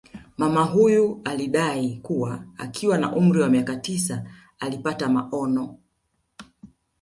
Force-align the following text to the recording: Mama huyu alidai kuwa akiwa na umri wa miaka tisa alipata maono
Mama 0.37 0.63
huyu 0.63 1.21
alidai 1.23 1.99
kuwa 2.03 2.43
akiwa 2.57 2.97
na 2.97 3.15
umri 3.15 3.41
wa 3.41 3.49
miaka 3.49 3.75
tisa 3.75 4.25
alipata 4.59 5.09
maono 5.09 5.77